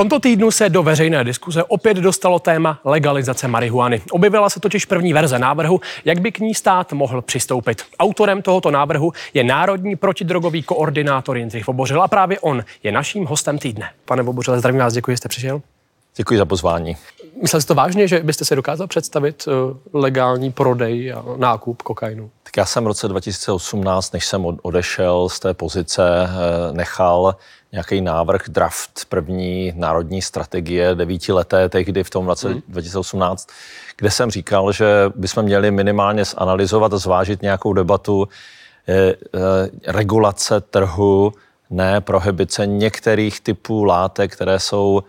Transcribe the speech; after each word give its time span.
tomto 0.00 0.20
týdnu 0.20 0.50
se 0.50 0.68
do 0.68 0.82
veřejné 0.82 1.24
diskuze 1.24 1.64
opět 1.64 1.96
dostalo 1.96 2.38
téma 2.38 2.80
legalizace 2.84 3.48
marihuany. 3.48 4.02
Objevila 4.10 4.50
se 4.50 4.60
totiž 4.60 4.84
první 4.84 5.12
verze 5.12 5.38
návrhu, 5.38 5.80
jak 6.04 6.20
by 6.20 6.32
k 6.32 6.38
ní 6.38 6.54
stát 6.54 6.92
mohl 6.92 7.22
přistoupit. 7.22 7.82
Autorem 7.98 8.42
tohoto 8.42 8.70
návrhu 8.70 9.12
je 9.34 9.44
Národní 9.44 9.96
protidrogový 9.96 10.62
koordinátor 10.62 11.36
Jindřich 11.36 11.66
Vobořil 11.66 12.02
a 12.02 12.08
právě 12.08 12.40
on 12.40 12.64
je 12.82 12.92
naším 12.92 13.26
hostem 13.26 13.58
týdne. 13.58 13.90
Pane 14.04 14.22
Vobořile, 14.22 14.58
zdravím 14.58 14.80
vás, 14.80 14.94
děkuji, 14.94 15.10
že 15.10 15.16
jste 15.16 15.28
přišel. 15.28 15.62
Děkuji 16.16 16.38
za 16.38 16.44
pozvání. 16.44 16.96
Myslel 17.42 17.60
jste 17.60 17.68
to 17.68 17.74
vážně, 17.74 18.08
že 18.08 18.20
byste 18.20 18.44
se 18.44 18.56
dokázal 18.56 18.86
představit 18.86 19.48
eh, 19.48 19.76
legální 19.92 20.52
prodej 20.52 21.12
a 21.12 21.24
nákup 21.36 21.82
kokainu? 21.82 22.30
Tak 22.50 22.56
já 22.56 22.64
jsem 22.64 22.84
v 22.84 22.86
roce 22.86 23.08
2018, 23.08 24.12
než 24.12 24.26
jsem 24.26 24.46
odešel 24.62 25.28
z 25.28 25.40
té 25.40 25.54
pozice, 25.54 26.02
eh, 26.24 26.72
nechal 26.72 27.36
nějaký 27.72 28.00
návrh, 28.00 28.48
draft 28.48 29.04
první 29.08 29.72
národní 29.76 30.22
strategie 30.22 30.94
devítileté, 30.94 31.68
tehdy 31.68 32.04
v 32.04 32.10
tom 32.10 32.26
roce 32.26 32.48
mm. 32.48 32.62
2018, 32.68 33.48
kde 33.96 34.10
jsem 34.10 34.30
říkal, 34.30 34.72
že 34.72 34.86
bychom 35.14 35.42
měli 35.42 35.70
minimálně 35.70 36.24
zanalizovat 36.24 36.92
a 36.92 36.98
zvážit 36.98 37.42
nějakou 37.42 37.72
debatu 37.72 38.28
eh, 38.88 38.94
eh, 38.94 39.14
regulace 39.86 40.60
trhu, 40.60 41.32
ne 41.70 42.00
prohybice 42.00 42.66
některých 42.66 43.40
typů 43.40 43.84
látek, 43.84 44.32
které 44.32 44.58
jsou 44.58 45.02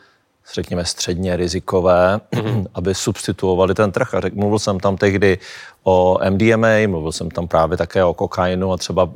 řekněme, 0.54 0.86
středně 0.86 1.36
rizikové, 1.36 2.20
aby 2.74 2.96
substituovali 2.96 3.74
ten 3.74 3.92
trh. 3.92 4.14
A 4.14 4.20
řek, 4.20 4.34
mluvil 4.34 4.60
jsem 4.60 4.80
tam 4.80 4.98
tehdy 4.98 5.38
o 5.84 6.20
MDMA, 6.30 6.88
mluvil 6.88 7.12
jsem 7.12 7.32
tam 7.32 7.48
právě 7.48 7.78
také 7.78 8.04
o 8.04 8.14
kokainu 8.14 8.72
a 8.72 8.78
třeba 8.78 9.10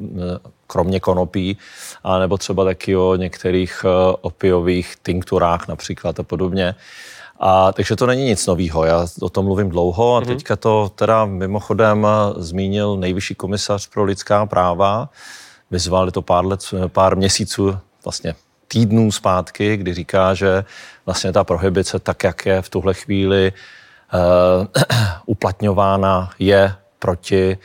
kromě 0.68 1.00
konopí, 1.00 1.58
a 2.04 2.20
nebo 2.20 2.38
třeba 2.38 2.64
taky 2.64 2.98
o 2.98 3.16
některých 3.16 3.86
e, 3.86 4.16
opiových 4.22 4.96
tinkturách 5.04 5.68
například 5.68 6.20
a 6.20 6.24
podobně. 6.24 6.76
A, 7.40 7.72
takže 7.72 7.96
to 7.96 8.06
není 8.06 8.24
nic 8.24 8.48
nového, 8.48 8.86
já 8.86 9.08
o 9.22 9.30
tom 9.30 9.46
mluvím 9.46 9.70
dlouho 9.70 10.16
a 10.16 10.22
mm-hmm. 10.22 10.26
teďka 10.26 10.56
to 10.56 10.92
teda 10.96 11.26
mimochodem 11.26 12.08
zmínil 12.38 12.98
nejvyšší 12.98 13.36
komisař 13.36 13.88
pro 13.88 14.04
lidská 14.04 14.46
práva, 14.46 15.10
vyzval 15.72 16.12
to 16.12 16.22
pár, 16.22 16.46
let, 16.46 16.60
pár 16.88 17.18
měsíců, 17.18 17.78
vlastně 18.06 18.36
týdnů 18.68 19.12
zpátky, 19.12 19.78
kdy 19.78 19.94
říká, 19.94 20.34
že 20.34 20.66
vlastně 21.06 21.32
ta 21.32 21.44
prohibice, 21.44 22.00
tak 22.00 22.24
jak 22.24 22.46
je 22.46 22.62
v 22.62 22.70
tuhle 22.70 22.94
chvíli 22.94 23.54
uh, 24.14 24.68
uplatňována, 25.26 26.30
je 26.40 26.74
proti 27.00 27.58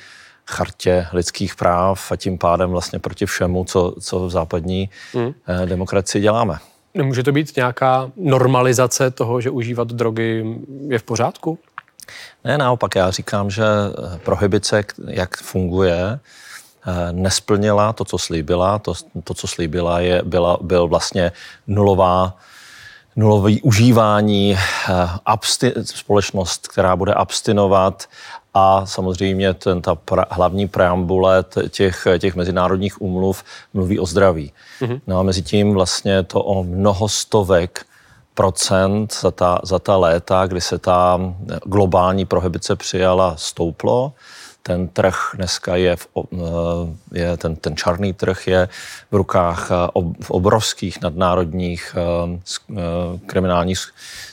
chartě 0.47 1.07
lidských 1.12 1.57
práv 1.57 2.12
a 2.12 2.17
tím 2.17 2.39
pádem 2.39 2.70
vlastně 2.70 2.98
proti 2.98 3.27
všemu, 3.27 3.65
co, 3.65 3.95
co 4.01 4.27
v 4.27 4.31
západní 4.31 4.91
hmm. 5.15 5.34
demokracii 5.65 6.23
děláme. 6.23 6.59
Nemůže 6.95 7.23
to 7.23 7.33
být 7.33 7.57
nějaká 7.57 8.11
normalizace 8.17 9.11
toho, 9.11 9.41
že 9.41 9.51
užívat 9.51 9.89
drogy 9.89 10.45
je 10.89 10.98
v 10.98 11.03
pořádku? 11.03 11.59
Ne, 12.45 12.59
naopak 12.59 12.95
já 12.95 13.11
říkám, 13.11 13.51
že 13.51 13.64
prohibice, 14.25 14.85
jak 15.07 15.37
funguje, 15.37 15.97
Eh, 16.03 16.19
nesplnila 17.12 17.92
to, 17.92 18.05
co 18.05 18.19
slíbila. 18.19 18.78
To, 18.78 18.95
to 19.25 19.34
co 19.34 19.47
slíbila, 19.47 20.00
je, 20.00 20.23
byla, 20.25 20.59
byl 20.61 20.89
vlastně 20.89 21.33
nulová 21.67 22.36
nulový 23.17 23.62
užívání, 23.62 24.56
eh, 24.56 25.08
absti- 25.27 25.73
společnost, 25.83 26.69
která 26.69 26.97
bude 26.97 27.14
abstinovat 27.14 28.05
a 28.55 28.86
samozřejmě 28.86 29.55
ten, 29.55 29.83
ta 29.83 29.95
pra, 29.95 30.25
hlavní 30.31 30.69
preambule 30.69 31.45
těch, 31.69 32.06
těch 32.19 32.34
mezinárodních 32.34 33.03
úmluv 33.03 33.45
mluví 33.75 33.98
o 33.98 34.06
zdraví. 34.06 34.53
Mm-hmm. 34.81 35.01
No 35.06 35.20
a 35.20 35.23
mezi 35.23 35.42
tím 35.42 35.75
vlastně 35.75 36.23
to 36.23 36.42
o 36.42 36.64
mnoho 36.64 37.08
stovek 37.08 37.86
procent 38.34 39.14
za 39.20 39.31
ta, 39.31 39.61
za 39.62 39.78
ta 39.78 39.97
léta, 39.97 40.47
kdy 40.47 40.61
se 40.61 40.78
ta 40.78 41.20
globální 41.64 42.25
prohibice 42.25 42.77
přijala, 42.77 43.36
stouplo 43.36 44.12
ten 44.62 44.89
trh 44.89 45.16
dneska 45.34 45.77
je, 45.77 45.96
v, 45.96 46.08
eh, 46.17 47.18
je 47.18 47.36
ten, 47.36 47.57
ten 47.57 47.77
čarný 47.77 48.12
trh 48.12 48.48
je 48.48 48.68
v 49.11 49.14
rukách 49.14 49.70
eh, 49.70 49.74
obrovských 50.29 51.01
nadnárodních 51.01 51.96
eh, 51.96 52.79
kriminálních 53.27 53.79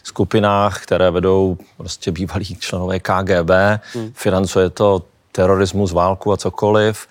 skupinách, 0.04 0.84
které 0.84 1.12
vedou 1.12 1.58
prostě 1.78 2.12
bývalí 2.12 2.46
členové 2.46 3.00
KGB, 3.00 3.52
hmm. 3.94 4.12
financuje 4.14 4.70
to 4.70 5.04
terorismus, 5.32 5.92
válku 5.92 6.34
a 6.34 6.38
cokoliv 6.38 7.08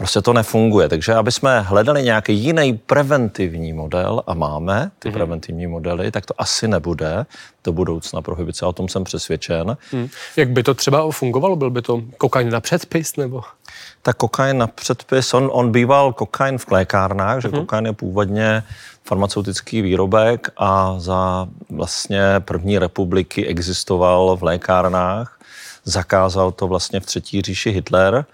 Prostě 0.00 0.22
to 0.22 0.32
nefunguje. 0.32 0.88
Takže 0.88 1.14
aby 1.14 1.32
jsme 1.32 1.60
hledali 1.60 2.02
nějaký 2.02 2.34
jiný 2.34 2.80
preventivní 2.86 3.72
model, 3.72 4.22
a 4.26 4.34
máme 4.34 4.90
ty 4.98 5.08
mm-hmm. 5.08 5.12
preventivní 5.12 5.66
modely, 5.66 6.10
tak 6.10 6.26
to 6.26 6.34
asi 6.38 6.68
nebude 6.68 7.26
do 7.64 7.72
budoucna 7.72 8.22
prohibice. 8.22 8.66
O 8.66 8.72
tom 8.72 8.88
jsem 8.88 9.04
přesvědčen. 9.04 9.76
Mm. 9.92 10.08
Jak 10.36 10.50
by 10.50 10.62
to 10.62 10.74
třeba 10.74 11.10
fungovalo? 11.10 11.56
Byl 11.56 11.70
by 11.70 11.82
to 11.82 12.02
kokain 12.18 12.50
na 12.50 12.60
předpis? 12.60 13.16
nebo? 13.16 13.42
Tak 14.02 14.16
kokain 14.16 14.58
na 14.58 14.66
předpis, 14.66 15.34
on, 15.34 15.50
on 15.52 15.72
býval 15.72 16.12
kokain 16.12 16.58
v 16.58 16.70
lékárnách, 16.70 17.38
mm-hmm. 17.38 17.42
že 17.42 17.48
mhm. 17.48 17.58
kokain 17.58 17.86
je 17.86 17.92
původně 17.92 18.62
farmaceutický 19.04 19.82
výrobek 19.82 20.48
a 20.56 20.94
za 20.98 21.48
vlastně 21.70 22.22
první 22.38 22.78
republiky 22.78 23.46
existoval 23.46 24.36
v 24.36 24.42
lékárnách. 24.42 25.40
Zakázal 25.84 26.52
to 26.52 26.68
vlastně 26.68 27.00
v 27.00 27.06
třetí 27.06 27.42
říši 27.42 27.70
Hitler 27.70 28.24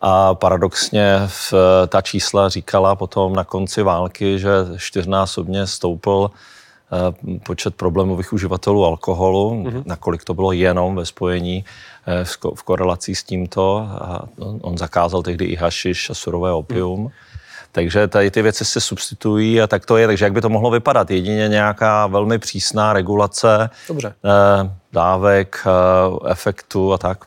a 0.00 0.34
paradoxně 0.34 1.20
v, 1.26 1.54
ta 1.88 2.00
čísla 2.00 2.48
říkala 2.48 2.96
potom 2.96 3.32
na 3.32 3.44
konci 3.44 3.82
války, 3.82 4.38
že 4.38 4.50
čtyřnásobně 4.76 5.66
stoupl 5.66 6.30
eh, 6.30 7.38
počet 7.38 7.74
problémových 7.74 8.32
uživatelů 8.32 8.84
alkoholu, 8.84 9.50
mm-hmm. 9.50 9.82
nakolik 9.86 10.24
to 10.24 10.34
bylo 10.34 10.52
jenom 10.52 10.96
ve 10.96 11.06
spojení 11.06 11.64
eh, 12.06 12.24
v 12.54 12.62
korelací 12.62 13.14
s 13.14 13.22
tímto. 13.22 13.76
A 13.78 14.22
on 14.60 14.78
zakázal 14.78 15.22
tehdy 15.22 15.44
i 15.44 15.56
hašiš 15.56 16.10
a 16.10 16.14
surové 16.14 16.52
opium. 16.52 17.00
Mm. 17.00 17.10
Takže 17.72 18.08
tady 18.08 18.30
ty 18.30 18.42
věci 18.42 18.64
se 18.64 18.80
substituují 18.80 19.62
a 19.62 19.66
tak 19.66 19.86
to 19.86 19.96
je. 19.96 20.06
Takže 20.06 20.24
jak 20.24 20.32
by 20.32 20.40
to 20.40 20.48
mohlo 20.48 20.70
vypadat? 20.70 21.10
Jedině 21.10 21.48
nějaká 21.48 22.06
velmi 22.06 22.38
přísná 22.38 22.92
regulace 22.92 23.70
Dobře. 23.88 24.14
Eh, 24.24 24.70
dávek, 24.92 25.66
eh, 25.66 26.30
efektu 26.30 26.92
a 26.92 26.98
tak. 26.98 27.24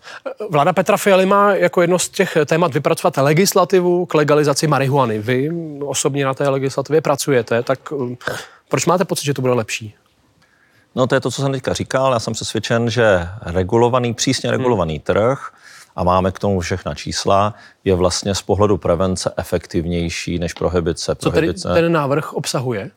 Vláda 0.49 0.73
Petra 0.73 0.97
Fialy 0.97 1.25
má 1.25 1.53
jako 1.53 1.81
jedno 1.81 1.99
z 1.99 2.09
těch 2.09 2.37
témat 2.45 2.73
vypracovat 2.73 3.17
legislativu 3.17 4.05
k 4.05 4.13
legalizaci 4.13 4.67
marihuany. 4.67 5.19
Vy 5.19 5.51
osobně 5.85 6.25
na 6.25 6.33
té 6.33 6.49
legislativě 6.49 7.01
pracujete, 7.01 7.63
tak 7.63 7.79
eh, 8.11 8.15
proč 8.69 8.85
máte 8.85 9.05
pocit, 9.05 9.25
že 9.25 9.33
to 9.33 9.41
bude 9.41 9.53
lepší? 9.53 9.95
No 10.95 11.07
to 11.07 11.15
je 11.15 11.21
to, 11.21 11.31
co 11.31 11.41
jsem 11.41 11.51
teďka 11.51 11.73
říkal. 11.73 12.13
Já 12.13 12.19
jsem 12.19 12.33
přesvědčen, 12.33 12.89
že 12.89 13.27
regulovaný, 13.41 14.13
přísně 14.13 14.51
regulovaný 14.51 14.93
hmm. 14.93 15.03
trh 15.03 15.51
a 15.95 16.03
máme 16.03 16.31
k 16.31 16.39
tomu 16.39 16.59
všechna 16.59 16.95
čísla, 16.95 17.53
je 17.85 17.95
vlastně 17.95 18.35
z 18.35 18.41
pohledu 18.41 18.77
prevence 18.77 19.33
efektivnější 19.37 20.39
než 20.39 20.53
prohibice. 20.53 21.15
Co 21.19 21.31
tedy 21.31 21.53
ten 21.53 21.91
návrh 21.91 22.33
obsahuje? 22.33 22.91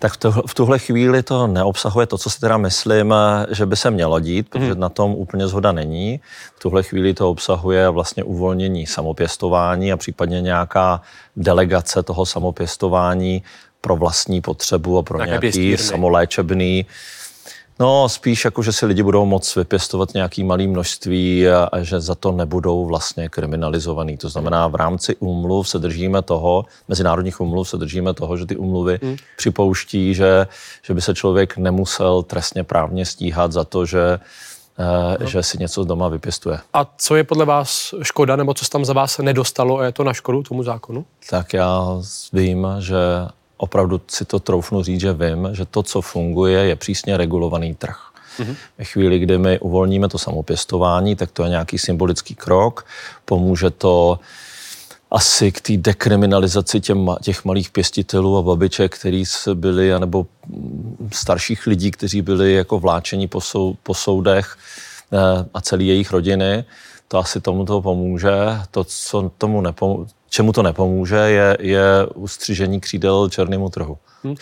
Tak 0.00 0.12
v 0.46 0.54
tuhle 0.54 0.78
chvíli 0.78 1.22
to 1.22 1.46
neobsahuje 1.46 2.06
to, 2.06 2.18
co 2.18 2.30
si 2.30 2.40
teda 2.40 2.56
myslím, 2.56 3.14
že 3.50 3.66
by 3.66 3.76
se 3.76 3.90
mělo 3.90 4.20
dít, 4.20 4.48
protože 4.48 4.72
hmm. 4.72 4.80
na 4.80 4.88
tom 4.88 5.14
úplně 5.14 5.48
zhoda 5.48 5.72
není. 5.72 6.20
V 6.56 6.60
tuhle 6.60 6.82
chvíli 6.82 7.14
to 7.14 7.30
obsahuje 7.30 7.88
vlastně 7.88 8.24
uvolnění 8.24 8.86
samopěstování 8.86 9.92
a 9.92 9.96
případně 9.96 10.40
nějaká 10.40 11.00
delegace 11.36 12.02
toho 12.02 12.26
samopěstování 12.26 13.42
pro 13.80 13.96
vlastní 13.96 14.40
potřebu 14.40 14.98
a 14.98 15.02
pro 15.02 15.18
Nějaké 15.18 15.30
nějaký 15.30 15.40
pěstírny. 15.40 15.76
samoléčebný 15.76 16.86
No, 17.80 18.08
spíš 18.08 18.44
jako, 18.44 18.62
že 18.62 18.72
si 18.72 18.86
lidi 18.86 19.02
budou 19.02 19.24
moct 19.24 19.56
vypěstovat 19.56 20.14
nějaký 20.14 20.44
malý 20.44 20.68
množství 20.68 21.48
a, 21.48 21.68
a 21.72 21.82
že 21.82 22.00
za 22.00 22.14
to 22.14 22.32
nebudou 22.32 22.86
vlastně 22.86 23.28
kriminalizovaný. 23.28 24.16
To 24.16 24.28
znamená, 24.28 24.68
v 24.68 24.74
rámci 24.74 25.16
úmluv 25.16 25.68
se 25.68 25.78
držíme 25.78 26.22
toho, 26.22 26.64
mezinárodních 26.88 27.40
úmluv 27.40 27.68
se 27.68 27.76
držíme 27.76 28.14
toho, 28.14 28.36
že 28.36 28.46
ty 28.46 28.56
úmluvy 28.56 28.98
hmm. 29.02 29.16
připouští, 29.36 30.14
že, 30.14 30.46
že 30.82 30.94
by 30.94 31.00
se 31.00 31.14
člověk 31.14 31.56
nemusel 31.56 32.22
trestně 32.22 32.64
právně 32.64 33.06
stíhat 33.06 33.52
za 33.52 33.64
to, 33.64 33.86
že 33.86 34.18
No. 35.20 35.26
že 35.26 35.42
si 35.42 35.58
něco 35.58 35.84
doma 35.84 36.08
vypěstuje. 36.08 36.58
A 36.72 36.86
co 36.96 37.16
je 37.16 37.24
podle 37.24 37.44
vás 37.44 37.94
škoda, 38.02 38.36
nebo 38.36 38.54
co 38.54 38.64
se 38.64 38.70
tam 38.70 38.84
za 38.84 38.92
vás 38.92 39.18
nedostalo 39.18 39.78
a 39.78 39.84
je 39.84 39.92
to 39.92 40.04
na 40.04 40.12
škodu 40.12 40.42
tomu 40.42 40.62
zákonu? 40.62 41.04
Tak 41.30 41.52
já 41.52 42.00
vím, 42.32 42.66
že 42.78 42.96
opravdu 43.60 44.00
si 44.08 44.24
to 44.24 44.38
troufnu 44.38 44.82
říct, 44.82 45.00
že 45.00 45.12
vím, 45.12 45.48
že 45.52 45.64
to, 45.64 45.82
co 45.82 46.00
funguje, 46.00 46.58
je 46.58 46.76
přísně 46.76 47.16
regulovaný 47.16 47.74
trh. 47.74 47.96
Mm-hmm. 48.38 48.56
Ve 48.78 48.84
chvíli, 48.84 49.18
kdy 49.18 49.38
my 49.38 49.58
uvolníme 49.58 50.08
to 50.08 50.18
samopěstování, 50.18 51.16
tak 51.16 51.30
to 51.30 51.42
je 51.42 51.48
nějaký 51.50 51.78
symbolický 51.78 52.34
krok. 52.34 52.86
Pomůže 53.24 53.70
to 53.70 54.18
asi 55.10 55.52
k 55.52 55.60
té 55.60 55.76
dekriminalizaci 55.76 56.80
těm, 56.80 57.10
těch 57.22 57.44
malých 57.44 57.70
pěstitelů 57.70 58.38
a 58.38 58.42
babiček, 58.42 58.98
kteří 58.98 59.24
byli, 59.54 59.94
anebo 59.94 60.26
starších 61.12 61.66
lidí, 61.66 61.90
kteří 61.90 62.22
byli 62.22 62.52
jako 62.52 62.78
vláčeni 62.78 63.28
po, 63.28 63.40
sou, 63.40 63.76
po 63.82 63.94
soudech 63.94 64.56
eh, 65.12 65.18
a 65.54 65.60
celé 65.60 65.84
jejich 65.84 66.10
rodiny. 66.10 66.64
To 67.08 67.18
asi 67.18 67.40
tomu 67.40 67.64
to 67.64 67.82
pomůže. 67.82 68.34
To, 68.70 68.84
co 68.84 69.30
tomu 69.38 69.60
nepomůže, 69.60 70.10
čemu 70.30 70.52
to 70.52 70.62
nepomůže, 70.62 71.16
je, 71.16 71.56
je 71.60 71.82
ustřižení 72.14 72.80
křídel 72.80 73.28
černému 73.28 73.68
trhu. 73.68 73.98
Hm. 74.24 74.34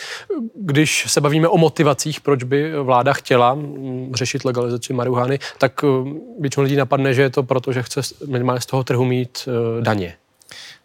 Když 0.54 1.04
se 1.08 1.20
bavíme 1.20 1.48
o 1.48 1.58
motivacích, 1.58 2.20
proč 2.20 2.42
by 2.42 2.72
vláda 2.82 3.12
chtěla 3.12 3.52
hm, 3.52 4.12
řešit 4.14 4.44
legalizaci 4.44 4.92
marihuany, 4.92 5.38
tak 5.58 5.82
hm, 5.82 6.20
většinou 6.40 6.64
lidí 6.64 6.76
napadne, 6.76 7.14
že 7.14 7.22
je 7.22 7.30
to 7.30 7.42
proto, 7.42 7.72
že 7.72 7.82
chce 7.82 8.00
minimálně 8.26 8.60
z 8.60 8.66
toho 8.66 8.84
trhu 8.84 9.04
mít 9.04 9.48
daně. 9.80 10.14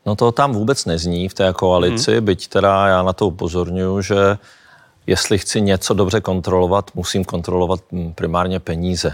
No 0.06 0.16
to 0.16 0.32
tam 0.32 0.54
vůbec 0.54 0.86
nezní 0.86 1.30
v 1.30 1.34
té 1.34 1.54
koalici, 1.54 2.16
hmm. 2.16 2.26
byť 2.26 2.48
teda 2.48 2.88
já 2.88 3.04
na 3.04 3.14
to 3.14 3.28
upozorňuji, 3.28 4.02
že 4.02 4.38
jestli 5.08 5.38
chci 5.38 5.62
něco 5.62 5.94
dobře 5.94 6.22
kontrolovat, 6.22 6.92
musím 6.96 7.26
kontrolovat 7.26 7.80
primárně 8.16 8.60
peníze. 8.60 9.14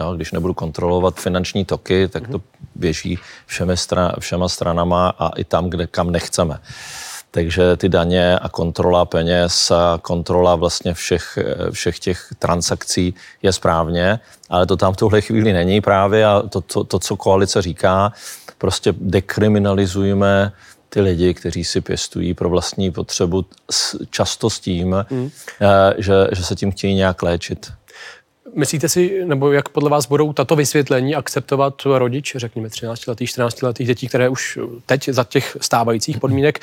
Jo, 0.00 0.14
když 0.14 0.32
nebudu 0.32 0.54
kontrolovat 0.54 1.20
finanční 1.20 1.64
toky, 1.64 2.08
tak 2.08 2.28
to 2.28 2.40
běží 2.74 3.18
všemi 3.46 3.76
stran, 3.76 4.12
všema 4.18 4.48
stranama 4.48 5.08
a 5.18 5.28
i 5.28 5.44
tam, 5.44 5.70
kde 5.70 5.86
kam 5.86 6.10
nechceme. 6.10 6.58
Takže 7.30 7.76
ty 7.76 7.88
daně 7.88 8.38
a 8.38 8.48
kontrola 8.48 9.04
peněz 9.04 9.70
a 9.70 9.98
kontrola 10.02 10.54
vlastně 10.54 10.94
všech, 10.94 11.38
všech 11.70 11.98
těch 11.98 12.28
transakcí 12.38 13.14
je 13.42 13.52
správně, 13.52 14.20
ale 14.50 14.66
to 14.66 14.76
tam 14.76 14.92
v 14.92 14.96
tuhle 14.96 15.20
chvíli 15.20 15.52
není 15.52 15.80
právě 15.80 16.26
a 16.26 16.42
to, 16.42 16.60
to, 16.60 16.84
to 16.84 16.98
co 16.98 17.16
koalice 17.16 17.62
říká, 17.62 18.12
prostě 18.58 18.94
dekriminalizujeme 18.96 20.52
ty 20.88 21.00
lidi, 21.00 21.34
kteří 21.34 21.64
si 21.64 21.80
pěstují 21.80 22.34
pro 22.34 22.48
vlastní 22.48 22.90
potřebu, 22.90 23.44
často 24.10 24.50
s 24.50 24.60
tím, 24.60 25.04
mm. 25.10 25.30
že, 25.98 26.12
že 26.32 26.44
se 26.44 26.54
tím 26.54 26.72
chtějí 26.72 26.94
nějak 26.94 27.22
léčit. 27.22 27.72
Myslíte 28.54 28.88
si, 28.88 29.24
nebo 29.24 29.52
jak 29.52 29.68
podle 29.68 29.90
vás 29.90 30.06
budou 30.06 30.32
tato 30.32 30.56
vysvětlení 30.56 31.14
akceptovat 31.14 31.82
rodič, 31.84 32.36
řekněme 32.36 32.68
13 32.68 33.06
letých, 33.06 33.30
14 33.30 33.62
letých 33.62 33.86
dětí, 33.86 34.08
které 34.08 34.28
už 34.28 34.58
teď 34.86 35.08
za 35.08 35.24
těch 35.24 35.56
stávajících 35.60 36.18
podmínek 36.18 36.60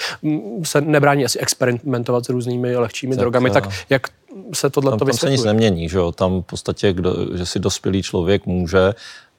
se 0.64 0.82
nebrání 0.82 1.26
asi 1.26 1.40
experimentovat 1.40 2.26
s 2.26 2.30
různými 2.30 2.76
lehčími 2.76 3.16
tak, 3.16 3.20
drogami, 3.20 3.52
tak 3.52 3.70
jak 3.90 4.08
se 4.54 4.70
tohle 4.70 4.98
to 4.98 5.06
vysvětluje? 5.06 5.38
Tam 5.38 5.38
se 5.38 5.42
nic 5.42 5.46
nemění, 5.46 5.90
že, 5.90 5.98
jo? 5.98 6.12
tam 6.12 6.42
v 6.42 6.46
podstatě, 6.46 6.94
kdo, 6.94 7.16
že 7.36 7.46
si 7.46 7.60
dospělý 7.60 8.04
člověk 8.04 8.46
může 8.46 8.94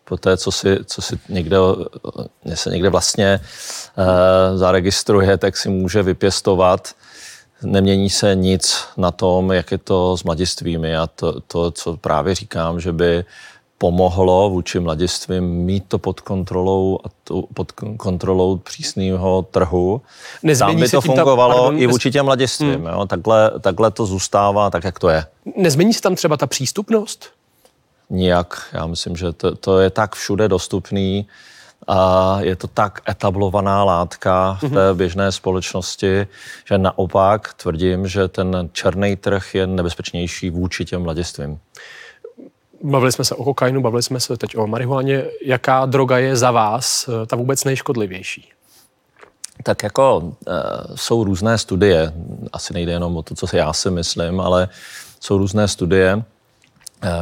po 0.04 0.16
té, 0.16 0.36
co 0.36 0.52
si, 0.52 0.76
co 0.84 1.02
si 1.02 1.18
někde, 1.28 1.56
se 2.54 2.70
někde 2.70 2.88
vlastně 2.88 3.40
uh, 3.98 4.58
zaregistruje, 4.58 5.38
tak 5.38 5.56
si 5.56 5.68
může 5.68 6.02
vypěstovat 6.02 6.94
nemění 7.62 8.10
se 8.10 8.34
nic 8.34 8.84
na 8.96 9.10
tom, 9.10 9.52
jak 9.52 9.72
je 9.72 9.78
to 9.78 10.16
s 10.16 10.24
mladistvými 10.24 10.96
a 10.96 11.06
to, 11.06 11.40
to, 11.40 11.70
co 11.70 11.96
právě 11.96 12.34
říkám, 12.34 12.80
že 12.80 12.92
by 12.92 13.24
pomohlo 13.78 14.50
vůči 14.50 14.80
mladistvím 14.80 15.44
mít 15.44 15.84
to 15.88 15.98
pod 15.98 16.20
kontrolou 16.20 16.98
a 17.04 17.08
to 17.24 17.42
pod 17.54 17.72
kontrolou 17.96 18.56
přísného 18.56 19.46
trhu. 19.50 20.02
Nezmění 20.42 20.74
Tam 20.74 20.80
by 20.80 20.88
to 20.88 21.00
fungovalo 21.00 21.54
ta, 21.54 21.62
pardon, 21.62 21.82
i 21.82 21.86
vůči 21.86 22.10
těm 22.10 22.24
mladistvím. 22.24 22.74
Hmm. 22.74 22.86
Jo? 22.86 23.06
Takhle, 23.06 23.50
takhle 23.60 23.90
to 23.90 24.06
zůstává 24.06 24.70
tak, 24.70 24.84
jak 24.84 24.98
to 24.98 25.08
je. 25.08 25.24
Nezmění 25.56 25.94
se 25.94 26.00
tam 26.00 26.14
třeba 26.14 26.36
ta 26.36 26.46
přístupnost? 26.46 27.30
Nijak. 28.10 28.68
Já 28.72 28.86
myslím, 28.86 29.16
že 29.16 29.32
to, 29.32 29.54
to 29.54 29.80
je 29.80 29.90
tak 29.90 30.14
všude 30.14 30.48
dostupný, 30.48 31.26
a 31.86 32.36
je 32.40 32.56
to 32.56 32.66
tak 32.66 33.00
etablovaná 33.08 33.84
látka 33.84 34.58
v 34.62 34.70
té 34.70 34.88
mhm. 34.88 34.96
běžné 34.96 35.32
společnosti, 35.32 36.26
že 36.64 36.78
naopak 36.78 37.54
tvrdím, 37.54 38.08
že 38.08 38.28
ten 38.28 38.68
černý 38.72 39.16
trh 39.16 39.54
je 39.54 39.66
nebezpečnější 39.66 40.50
vůči 40.50 40.84
těm 40.84 41.02
mladistvím. 41.02 41.58
Bavili 42.82 43.12
jsme 43.12 43.24
se 43.24 43.34
o 43.34 43.44
kokainu, 43.44 43.80
bavili 43.80 44.02
jsme 44.02 44.20
se 44.20 44.36
teď 44.36 44.56
o 44.56 44.66
marihuaně. 44.66 45.24
Jaká 45.44 45.86
droga 45.86 46.18
je 46.18 46.36
za 46.36 46.50
vás 46.50 47.08
eh, 47.08 47.26
ta 47.26 47.36
vůbec 47.36 47.64
nejškodlivější? 47.64 48.52
Tak 49.62 49.82
jako 49.82 50.32
e, 50.48 50.52
jsou 50.94 51.24
různé 51.24 51.58
studie, 51.58 52.12
asi 52.52 52.74
nejde 52.74 52.92
jenom 52.92 53.16
o 53.16 53.22
to, 53.22 53.34
co 53.34 53.46
si 53.46 53.56
já 53.56 53.72
si 53.72 53.90
myslím, 53.90 54.40
ale 54.40 54.68
jsou 55.20 55.38
různé 55.38 55.68
studie, 55.68 56.22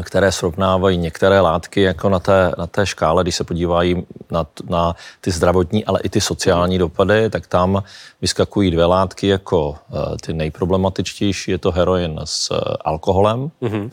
které 0.03 0.33
srovnávají 0.33 0.99
některé 0.99 1.41
látky 1.41 1.81
jako 1.81 2.09
na 2.09 2.19
té, 2.21 2.53
na 2.59 2.67
té 2.67 2.87
škále, 2.87 3.23
když 3.23 3.35
se 3.35 3.45
podívají 3.45 4.07
na, 4.31 4.47
na 4.69 4.97
ty 5.21 5.31
zdravotní, 5.31 5.85
ale 5.85 6.01
i 6.03 6.09
ty 6.09 6.21
sociální 6.21 6.79
dopady, 6.79 7.31
tak 7.31 7.47
tam 7.47 7.83
vyskakují 8.21 8.71
dvě 8.71 8.85
látky 8.85 9.29
jako 9.29 9.77
eh, 9.91 10.17
ty 10.21 10.33
nejproblematičtější, 10.33 11.51
je 11.51 11.59
to 11.59 11.73
heroin 11.73 12.21
s 12.25 12.51
eh, 12.51 12.77
alkoholem. 12.81 13.51
Mm-hmm. 13.63 13.91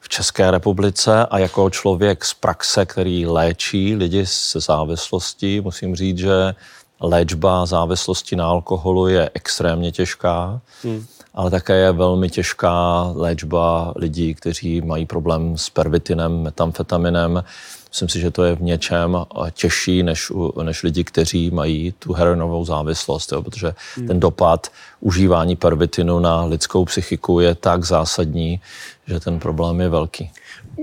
V 0.00 0.08
České 0.08 0.50
republice 0.50 1.26
a 1.26 1.38
jako 1.38 1.70
člověk 1.70 2.24
z 2.24 2.34
praxe, 2.34 2.86
který 2.86 3.26
léčí 3.26 3.96
lidi 3.96 4.26
se 4.26 4.60
závislostí, 4.60 5.60
musím 5.60 5.96
říct, 5.96 6.18
že 6.18 6.54
léčba 7.00 7.66
závislosti 7.66 8.36
na 8.36 8.46
alkoholu 8.46 9.08
je 9.08 9.30
extrémně 9.34 9.92
těžká. 9.92 10.60
Mm 10.84 11.06
ale 11.34 11.50
také 11.50 11.76
je 11.76 11.92
velmi 11.92 12.30
těžká 12.30 13.02
léčba 13.14 13.92
lidí, 13.96 14.34
kteří 14.34 14.80
mají 14.80 15.06
problém 15.06 15.58
s 15.58 15.70
pervitinem, 15.70 16.42
metamfetaminem. 16.42 17.44
Myslím 17.88 18.08
si, 18.08 18.20
že 18.20 18.30
to 18.30 18.44
je 18.44 18.54
v 18.54 18.62
něčem 18.62 19.16
těžší 19.52 20.02
než, 20.02 20.32
než 20.62 20.82
lidi, 20.82 21.04
kteří 21.04 21.50
mají 21.50 21.94
tu 21.98 22.12
heroinovou 22.12 22.64
závislost, 22.64 23.32
jo, 23.32 23.42
protože 23.42 23.74
hmm. 23.96 24.06
ten 24.06 24.20
dopad 24.20 24.66
užívání 25.00 25.56
pervitinu 25.56 26.18
na 26.18 26.44
lidskou 26.44 26.84
psychiku 26.84 27.40
je 27.40 27.54
tak 27.54 27.84
zásadní, 27.84 28.60
že 29.06 29.20
ten 29.20 29.38
problém 29.38 29.80
je 29.80 29.88
velký. 29.88 30.30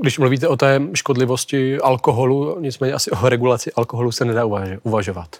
Když 0.01 0.19
mluvíte 0.19 0.47
o 0.47 0.57
té 0.57 0.81
škodlivosti 0.93 1.79
alkoholu, 1.79 2.59
nicméně 2.59 2.93
asi 2.93 3.11
o 3.11 3.29
regulaci 3.29 3.71
alkoholu 3.71 4.11
se 4.11 4.25
nedá 4.25 4.45
uvažovat. 4.83 5.35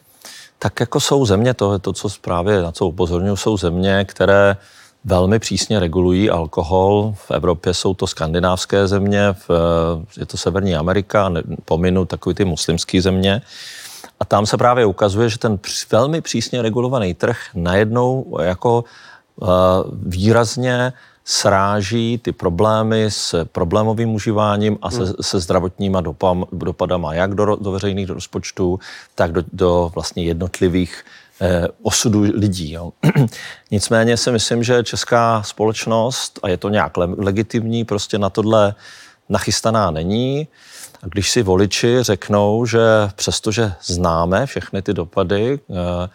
Tak 0.59 0.79
jako 0.79 0.99
jsou 0.99 1.25
země, 1.25 1.53
to 1.53 1.73
je 1.73 1.79
to, 1.79 1.93
co 1.93 2.09
právě 2.21 2.61
na 2.61 2.71
co 2.71 2.85
upozorňuji, 2.87 3.37
jsou 3.37 3.57
země, 3.57 4.05
které 4.07 4.57
velmi 5.05 5.39
přísně 5.39 5.79
regulují 5.79 6.29
alkohol. 6.29 7.13
V 7.17 7.31
Evropě 7.31 7.73
jsou 7.73 7.93
to 7.93 8.07
skandinávské 8.07 8.87
země, 8.87 9.33
v, 9.47 9.49
je 10.17 10.25
to 10.25 10.37
Severní 10.37 10.75
Amerika, 10.75 11.31
pominu 11.65 12.05
takový 12.05 12.35
ty 12.35 12.45
muslimské 12.45 13.01
země. 13.01 13.41
A 14.19 14.25
tam 14.25 14.45
se 14.45 14.57
právě 14.57 14.85
ukazuje, 14.85 15.29
že 15.29 15.37
ten 15.37 15.59
velmi 15.91 16.21
přísně 16.21 16.61
regulovaný 16.61 17.13
trh 17.13 17.37
najednou 17.53 18.37
jako 18.41 18.83
uh, 19.35 19.47
výrazně 19.93 20.93
sráží 21.25 22.17
ty 22.17 22.31
problémy 22.31 23.05
s 23.11 23.45
problémovým 23.45 24.15
užíváním 24.15 24.77
a 24.81 24.91
se, 24.91 25.03
hmm. 25.03 25.13
se 25.21 25.39
zdravotníma 25.39 26.01
dopam, 26.01 26.45
dopadama 26.51 27.13
jak 27.13 27.35
do, 27.35 27.55
do 27.55 27.71
veřejných 27.71 28.09
rozpočtů, 28.09 28.79
tak 29.15 29.31
do, 29.31 29.43
do 29.53 29.91
vlastně 29.95 30.23
jednotlivých 30.23 31.03
eh, 31.03 31.24
osudu 31.81 32.21
lidí. 32.21 32.71
Jo. 32.71 32.91
Nicméně 33.71 34.17
si 34.17 34.31
myslím, 34.31 34.63
že 34.63 34.83
česká 34.83 35.43
společnost, 35.43 36.39
a 36.43 36.49
je 36.49 36.57
to 36.57 36.69
nějak 36.69 36.97
legitimní, 36.97 37.85
prostě 37.85 38.17
na 38.17 38.29
tohle 38.29 38.75
nachystaná 39.29 39.91
není. 39.91 40.47
A 41.03 41.07
když 41.07 41.31
si 41.31 41.43
voliči 41.43 41.97
řeknou, 42.01 42.65
že 42.65 42.79
přestože 43.15 43.73
známe 43.83 44.45
všechny 44.45 44.81
ty 44.81 44.93
dopady 44.93 45.59
eh, 45.69 46.09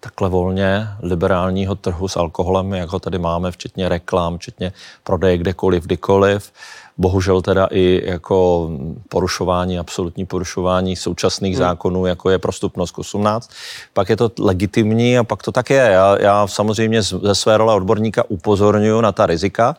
takhle 0.00 0.28
volně 0.28 0.88
liberálního 1.02 1.74
trhu 1.74 2.08
s 2.08 2.16
alkoholem, 2.16 2.72
jak 2.72 2.88
ho 2.88 3.00
tady 3.00 3.18
máme, 3.18 3.50
včetně 3.50 3.88
reklam, 3.88 4.38
včetně 4.38 4.72
prodeje 5.04 5.38
kdekoliv, 5.38 5.84
kdykoliv, 5.84 6.52
bohužel 6.96 7.42
teda 7.42 7.68
i 7.70 8.02
jako 8.04 8.70
porušování, 9.08 9.78
absolutní 9.78 10.26
porušování 10.26 10.96
současných 10.96 11.54
hmm. 11.54 11.58
zákonů, 11.58 12.06
jako 12.06 12.30
je 12.30 12.38
prostupnost 12.38 12.90
k 12.90 12.98
18, 12.98 13.50
pak 13.92 14.08
je 14.08 14.16
to 14.16 14.30
legitimní 14.38 15.18
a 15.18 15.24
pak 15.24 15.42
to 15.42 15.52
tak 15.52 15.70
je. 15.70 15.76
Já, 15.76 16.16
já 16.20 16.46
samozřejmě 16.46 17.02
ze 17.02 17.34
své 17.34 17.56
role 17.56 17.74
odborníka 17.74 18.24
upozorňuji 18.28 19.00
na 19.00 19.12
ta 19.12 19.26
rizika, 19.26 19.76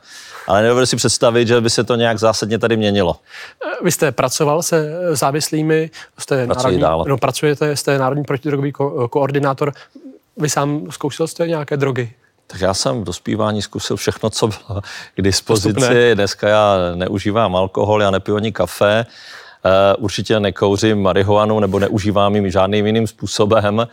ale 0.48 0.62
nedovedu 0.62 0.86
si 0.86 0.95
představit, 0.95 1.48
že 1.48 1.62
by 1.62 1.69
se 1.69 1.84
to 1.84 1.95
nějak 1.95 2.19
zásadně 2.19 2.60
tady 2.60 2.77
měnilo. 2.77 3.15
Vy 3.84 3.91
jste 3.91 4.12
pracoval 4.12 4.63
se 4.63 4.91
závislými, 5.12 5.89
jste 6.19 6.48
národní, 6.48 6.84
no, 7.07 7.17
pracujete, 7.17 7.75
jste 7.75 7.98
národní 7.98 8.24
protidrogový 8.24 8.74
ko- 8.74 9.10
koordinátor. 9.10 9.74
Vy 10.38 10.50
sám 10.50 10.88
zkoušel 10.89 11.27
jste 11.27 11.48
nějaké 11.48 11.77
drogy? 11.77 12.13
Tak 12.47 12.61
já 12.61 12.73
jsem 12.73 13.01
v 13.01 13.03
dospívání 13.03 13.61
zkusil 13.61 13.95
všechno, 13.95 14.29
co 14.29 14.47
bylo 14.47 14.81
k 15.15 15.21
dispozici. 15.21 15.73
Postupné. 15.73 16.15
Dneska 16.15 16.49
já 16.49 16.75
neužívám 16.95 17.55
alkohol, 17.55 18.01
já 18.01 18.11
nepiju 18.11 18.37
ani 18.37 18.51
kafe, 18.51 19.05
uh, 19.65 20.03
určitě 20.03 20.39
nekouřím 20.39 21.01
marihuanu 21.01 21.59
nebo 21.59 21.79
neužívám 21.79 22.35
jim 22.35 22.49
žádným 22.49 22.85
jiným 22.85 23.07
způsobem. 23.07 23.87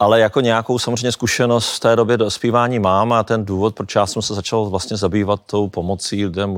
Uh, 0.00 0.04
ale 0.08 0.20
jako 0.20 0.40
nějakou 0.40 0.78
samozřejmě 0.78 1.12
zkušenost 1.12 1.76
v 1.76 1.80
té 1.80 1.96
době 1.96 2.16
dospívání 2.16 2.78
mám 2.78 3.12
a 3.12 3.22
ten 3.22 3.44
důvod, 3.44 3.74
proč 3.74 3.94
já 3.94 4.06
jsem 4.06 4.22
se 4.22 4.34
začal 4.34 4.70
vlastně 4.70 4.96
zabývat 4.96 5.40
tou 5.46 5.68
pomocí 5.68 6.24
lidem, 6.24 6.56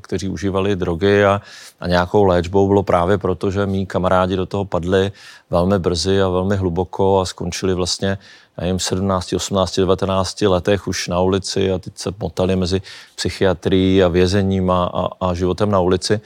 kteří 0.00 0.28
užívali 0.28 0.76
drogy 0.76 1.24
a, 1.24 1.40
a 1.80 1.88
nějakou 1.88 2.24
léčbou, 2.24 2.68
bylo 2.68 2.82
právě 2.82 3.18
proto, 3.18 3.50
že 3.50 3.66
mý 3.66 3.86
kamarádi 3.86 4.36
do 4.36 4.46
toho 4.46 4.64
padli 4.64 5.12
velmi 5.50 5.78
brzy 5.78 6.22
a 6.22 6.28
velmi 6.28 6.56
hluboko 6.56 7.20
a 7.20 7.24
skončili 7.24 7.74
vlastně 7.74 8.18
nevím, 8.60 8.78
17, 8.78 9.32
18, 9.32 9.76
19 9.76 10.40
letech 10.40 10.88
už 10.88 11.08
na 11.08 11.20
ulici 11.20 11.72
a 11.72 11.78
teď 11.78 11.92
se 11.96 12.10
motali 12.18 12.56
mezi 12.56 12.82
psychiatrií 13.14 14.02
a 14.02 14.08
vězením 14.08 14.70
a, 14.70 14.84
a, 14.84 15.28
a 15.28 15.34
životem 15.34 15.70
na 15.70 15.80
ulici. 15.80 16.20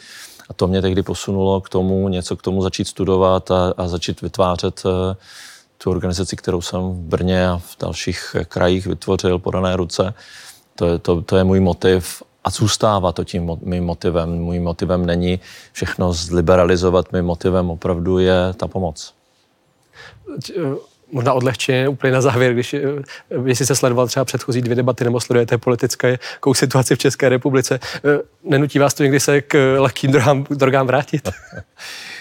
A 0.51 0.55
to 0.55 0.67
mě 0.67 0.83
tehdy 0.83 1.03
posunulo 1.03 1.61
k 1.61 1.69
tomu, 1.69 2.09
něco 2.09 2.37
k 2.37 2.43
tomu 2.43 2.63
začít 2.63 2.89
studovat 2.89 3.51
a, 3.51 3.75
a 3.77 3.89
začít 3.89 4.23
vytvářet 4.23 4.83
eh, 4.87 5.17
tu 5.79 5.91
organizaci, 5.91 6.37
kterou 6.37 6.61
jsem 6.61 6.81
v 6.81 6.95
Brně 6.95 7.49
a 7.49 7.59
v 7.59 7.77
dalších 7.81 8.37
krajích 8.49 8.87
vytvořil 8.87 9.39
podané 9.39 9.77
ruce. 9.77 10.15
To 10.75 10.87
je, 10.87 10.99
to, 10.99 11.23
to 11.23 11.37
je 11.37 11.45
můj 11.45 11.61
motiv 11.61 12.23
a 12.45 12.51
zůstává 12.51 13.13
to 13.13 13.25
tím 13.25 13.51
mým 13.63 13.85
motivem. 13.85 14.31
Můj 14.31 14.61
motivem 14.61 15.07
není 15.07 15.41
všechno 15.73 16.13
zliberalizovat, 16.13 17.13
mým 17.13 17.25
motivem 17.25 17.71
opravdu 17.71 18.19
je 18.19 18.53
ta 18.57 18.69
pomoc. 18.69 19.15
Možná 21.13 21.33
odlehčeně 21.33 21.89
úplně 21.89 22.13
na 22.13 22.21
závěr, 22.21 22.53
když 22.53 22.77
jestli 23.45 23.67
se 23.67 23.77
sledoval 23.77 24.07
třeba 24.07 24.25
předchozí 24.25 24.63
dvě 24.63 24.77
debaty 24.77 25.05
nebo 25.05 25.21
sledujete 25.21 25.59
politické 25.59 26.19
situaci 26.53 26.95
v 26.95 26.99
České 26.99 27.29
republice, 27.29 27.81
nenutí 28.45 28.79
vás 28.79 28.95
to 28.95 29.03
někdy 29.03 29.21
se 29.21 29.41
k 29.41 29.77
lehkým 29.79 30.13
drogám, 30.13 30.47
drogám 30.51 30.87
vrátit? 30.87 31.29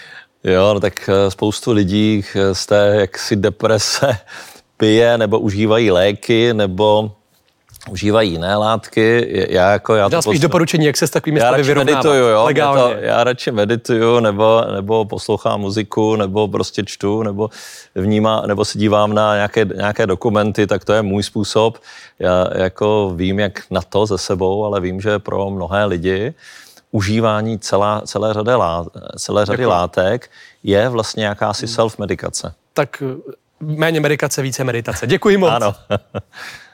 Jo, 0.45 0.73
no 0.73 0.79
tak 0.79 1.09
eh, 1.09 1.31
spoustu 1.31 1.71
lidí 1.71 2.23
z 2.53 2.65
té 2.65 2.95
jaksi 2.99 3.35
deprese 3.35 4.17
pije 4.77 5.17
nebo 5.17 5.39
užívají 5.39 5.91
léky 5.91 6.53
nebo 6.53 7.11
užívají 7.89 8.31
jiné 8.31 8.55
látky. 8.55 9.27
Já 9.49 9.71
jako 9.71 9.95
já 9.95 10.09
to 10.09 10.21
spíš 10.21 10.39
doporučení, 10.39 10.85
jak 10.85 10.97
se 10.97 11.07
s 11.07 11.09
takovými 11.09 11.39
stavy 11.39 11.63
vyrovnávat. 11.63 12.03
Medituju, 12.03 12.27
jo, 12.27 12.43
legálně. 12.43 12.95
To, 12.95 13.01
já 13.01 13.23
radši 13.23 13.51
medituju, 13.51 14.19
nebo, 14.19 14.61
nebo 14.75 15.05
poslouchám 15.05 15.61
muziku, 15.61 16.15
nebo 16.15 16.47
prostě 16.47 16.83
čtu, 16.85 17.23
nebo 17.23 17.49
vnímá, 17.95 18.43
nebo 18.47 18.65
se 18.65 18.77
dívám 18.77 19.13
na 19.13 19.35
nějaké, 19.35 19.65
nějaké 19.65 20.07
dokumenty, 20.07 20.67
tak 20.67 20.85
to 20.85 20.93
je 20.93 21.01
můj 21.01 21.23
způsob. 21.23 21.77
Já 22.19 22.47
jako 22.55 23.13
vím, 23.15 23.39
jak 23.39 23.63
na 23.71 23.81
to 23.81 24.05
ze 24.05 24.17
sebou, 24.17 24.65
ale 24.65 24.81
vím, 24.81 25.01
že 25.01 25.19
pro 25.19 25.49
mnohé 25.49 25.85
lidi 25.85 26.33
užívání 26.95 27.59
celá, 27.59 28.01
celé, 28.05 28.33
řady 28.33 28.55
lá, 28.55 28.85
celé 29.17 29.45
řady 29.45 29.65
látek 29.65 30.31
je 30.63 30.89
vlastně 30.89 31.25
jakási 31.25 31.67
self-medikace. 31.67 32.53
Tak 32.73 33.03
méně 33.59 33.99
medikace, 33.99 34.41
více 34.41 34.63
meditace. 34.63 35.07
Děkuji 35.07 35.37
moc. 35.37 35.51
Ano. 35.51 35.75